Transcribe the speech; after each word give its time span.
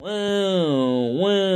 Wow, 0.00 1.14
wow, 1.20 1.54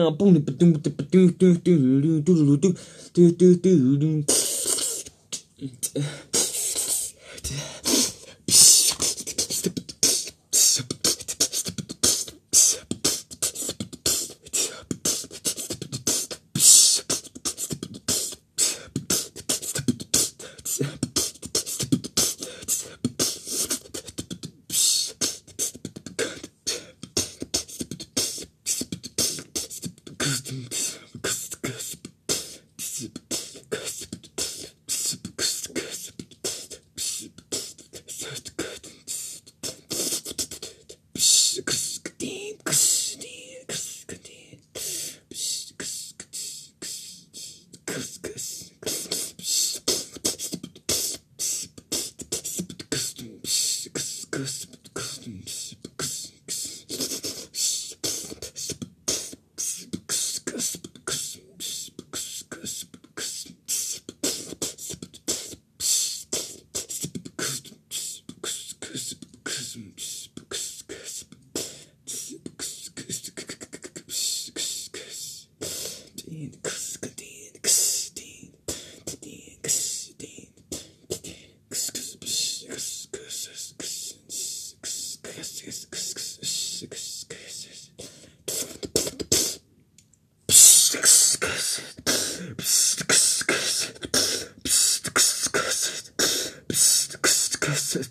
Because 97.69 98.09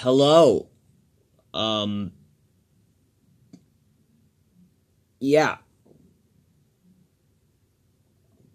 Hello. 0.00 0.68
Um. 1.52 2.12
Yeah. 5.18 5.56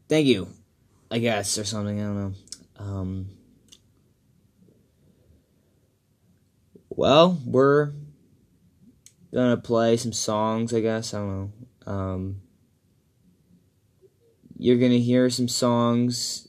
Thank 0.08 0.28
you. 0.28 0.48
I 1.12 1.20
guess, 1.20 1.58
or 1.58 1.66
something. 1.66 2.00
I 2.00 2.04
don't 2.04 2.16
know. 2.16 2.34
Um. 2.78 3.30
Well, 6.90 7.38
we're 7.46 7.92
gonna 9.34 9.58
play 9.58 9.98
some 9.98 10.14
songs, 10.14 10.74
I 10.74 10.80
guess. 10.80 11.14
I 11.14 11.18
don't 11.18 11.52
know. 11.86 11.92
Um. 11.92 12.42
You're 14.58 14.78
gonna 14.78 14.96
hear 14.96 15.30
some 15.30 15.50
songs 15.50 16.48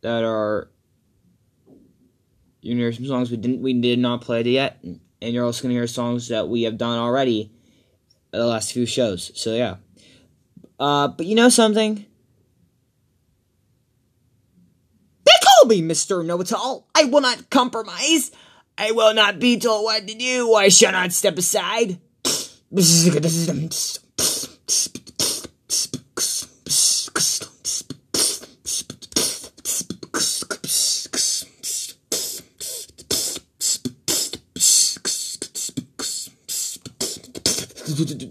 that 0.00 0.24
are 0.24 0.72
you're 2.60 2.74
gonna 2.74 2.84
hear 2.84 2.92
some 2.92 3.06
songs 3.06 3.30
we 3.30 3.36
didn't 3.36 3.62
we 3.62 3.72
did 3.72 3.98
not 3.98 4.20
play 4.20 4.42
yet, 4.42 4.78
and 4.82 5.00
you're 5.20 5.44
also 5.44 5.62
gonna 5.62 5.74
hear 5.74 5.86
songs 5.86 6.28
that 6.28 6.48
we 6.48 6.62
have 6.62 6.76
done 6.78 6.98
already 6.98 7.52
the 8.30 8.46
last 8.46 8.72
few 8.72 8.86
shows. 8.86 9.30
So 9.34 9.54
yeah. 9.54 9.76
Uh, 10.78 11.08
but 11.08 11.26
you 11.26 11.34
know 11.34 11.48
something? 11.48 12.06
They 15.24 15.32
call 15.42 15.68
me 15.68 15.82
Mr. 15.82 16.24
Know-It-All. 16.24 16.88
I 16.94 17.04
will 17.04 17.20
not 17.20 17.50
compromise. 17.50 18.30
I 18.76 18.92
will 18.92 19.12
not 19.12 19.40
be 19.40 19.58
told 19.58 19.84
what 19.84 20.06
to 20.06 20.14
do. 20.14 20.54
I 20.54 20.68
shall 20.68 20.92
not 20.92 21.12
step 21.12 21.36
aside. 21.36 21.98
do, 38.04 38.14
do, 38.14 38.26
do, 38.26 38.27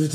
I 0.04 0.08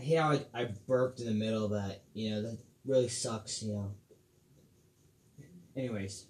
hate 0.00 0.18
how 0.18 0.32
I, 0.32 0.44
I 0.52 0.64
burped 0.86 1.20
in 1.20 1.26
the 1.26 1.32
middle 1.32 1.64
of 1.64 1.70
that. 1.70 2.02
You 2.12 2.30
know, 2.30 2.42
that 2.42 2.58
really 2.84 3.08
sucks, 3.08 3.62
you 3.62 3.72
know. 3.72 3.94
Anyways. 5.74 6.26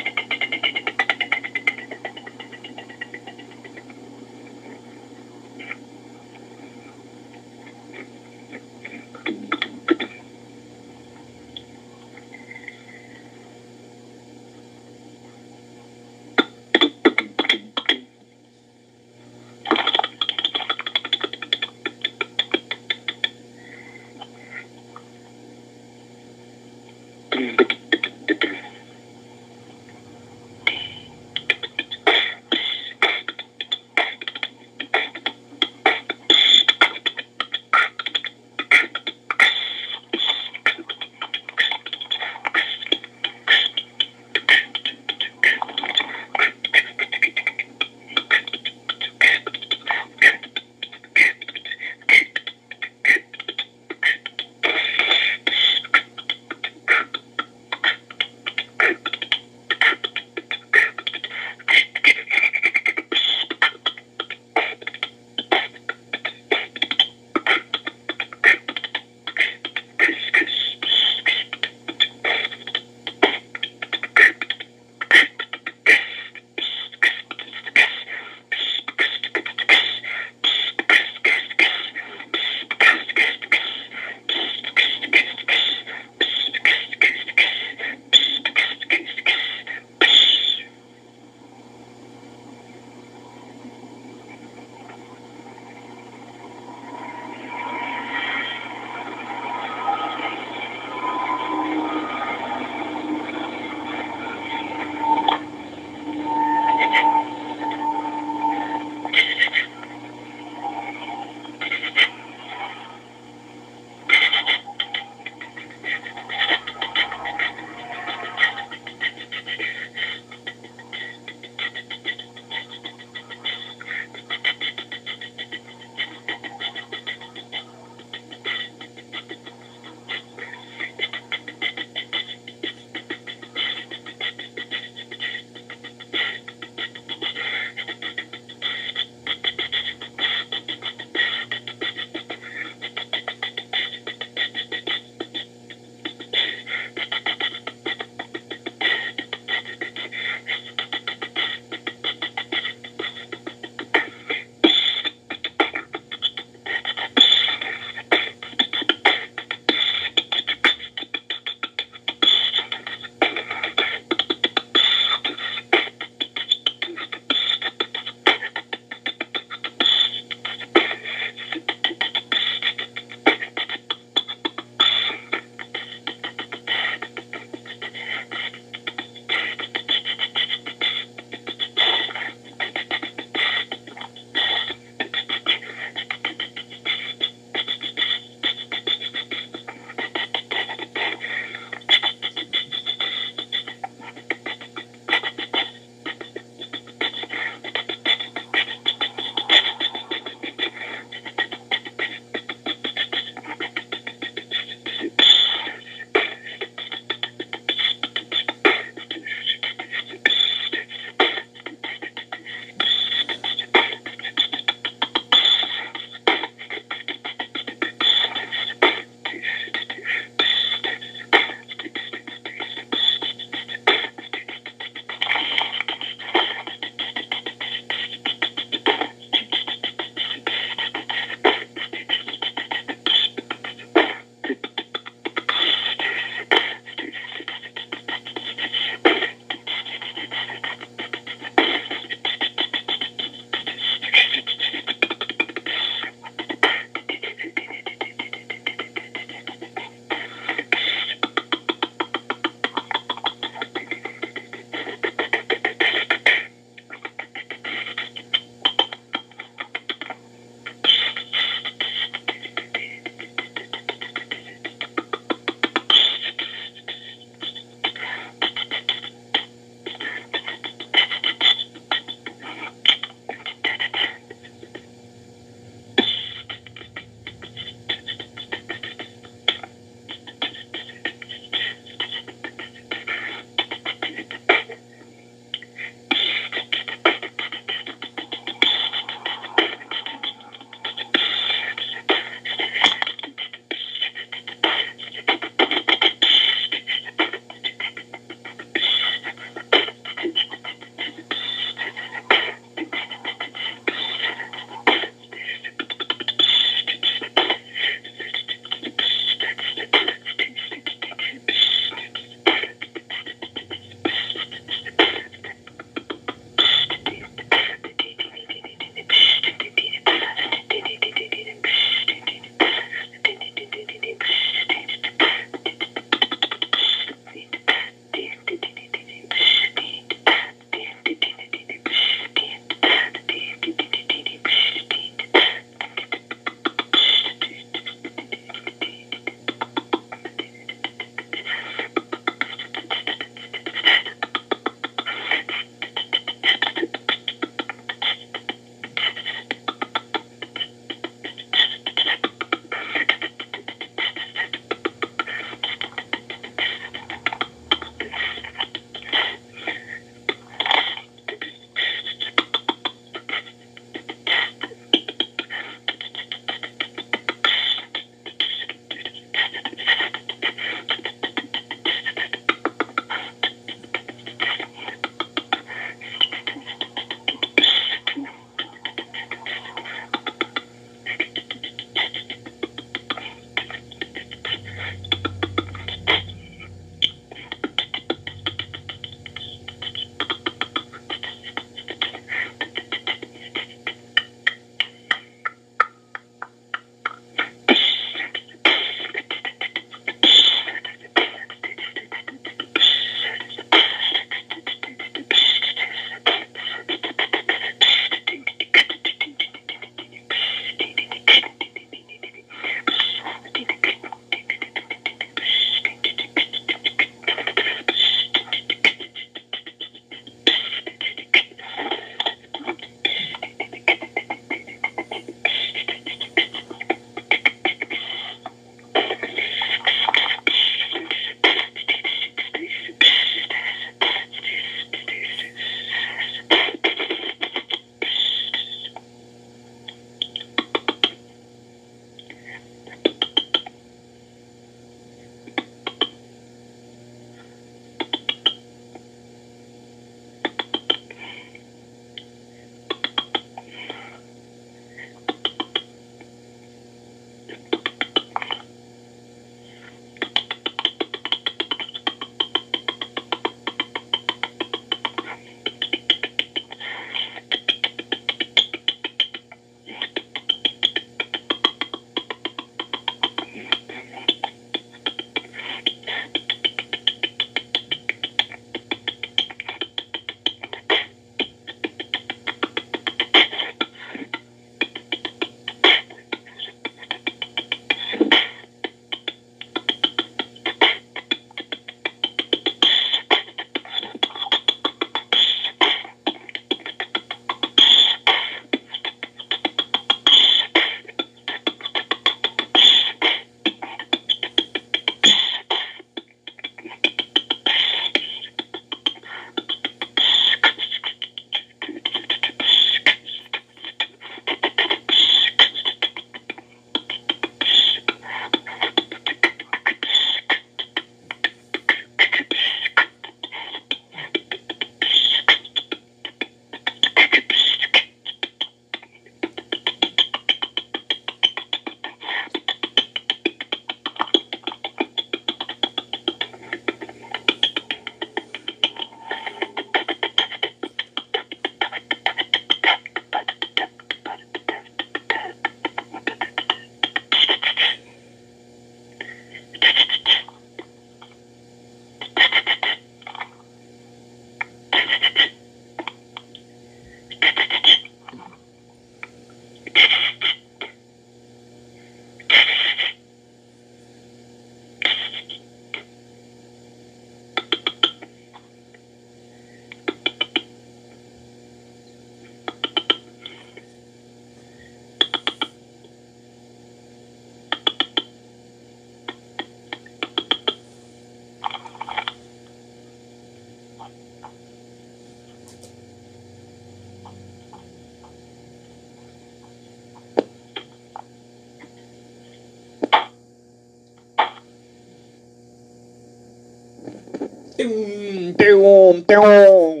Doom, 597.81 598.53
doom, 598.53 599.21
doom. 599.23 600.00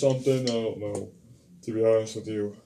something. 0.00 0.42
I 0.42 0.52
don't 0.52 0.78
know. 0.78 1.10
To 1.62 1.72
be 1.72 1.84
honest 1.84 2.16
with 2.16 2.28
you. 2.28 2.56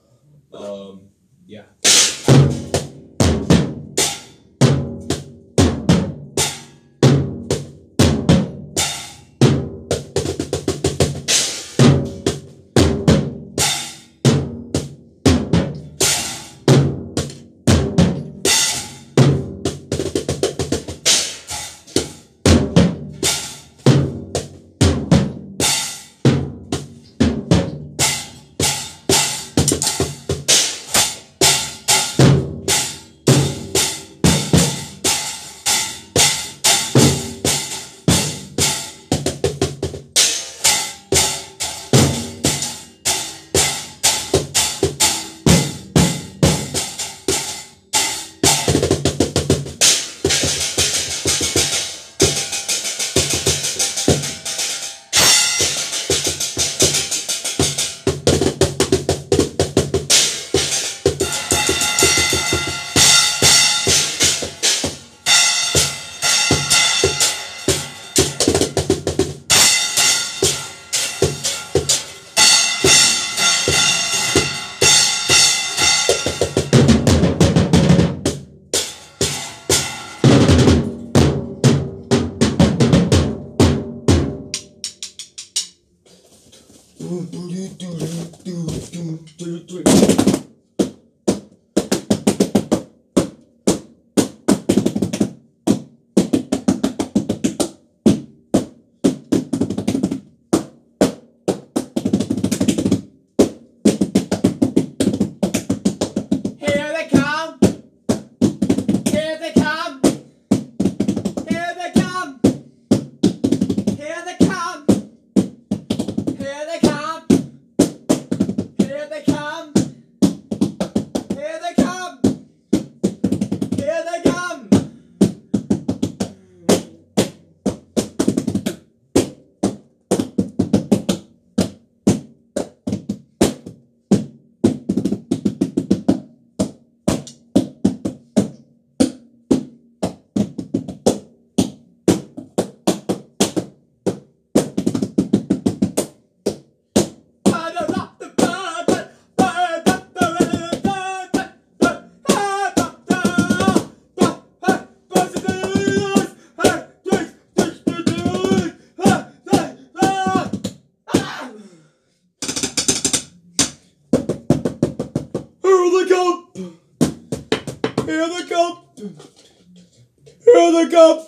Here 170.91 171.23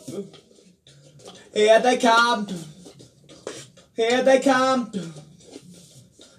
they 1.79 1.97
come! 1.97 2.47
Here 3.95 4.21
they 4.21 4.41
come! 4.41 4.91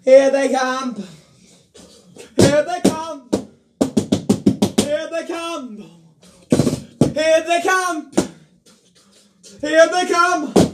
Here 0.05 0.31
they 0.31 0.53
come! 0.53 1.03
Here 2.37 2.63
they 2.63 2.83
come! 2.83 3.31
Here 4.79 5.09
they 5.11 5.27
come! 5.27 5.81
Here 7.15 7.45
they 7.47 7.63
come! 7.63 8.13
Here 9.63 9.89
they 9.89 10.07
come! 10.07 10.74